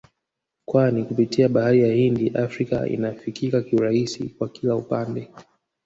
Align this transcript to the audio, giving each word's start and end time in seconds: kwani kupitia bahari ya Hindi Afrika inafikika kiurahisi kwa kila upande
kwani 0.65 1.03
kupitia 1.03 1.49
bahari 1.49 1.81
ya 1.81 1.93
Hindi 1.95 2.29
Afrika 2.29 2.87
inafikika 2.87 3.61
kiurahisi 3.61 4.29
kwa 4.29 4.49
kila 4.49 4.75
upande 4.75 5.27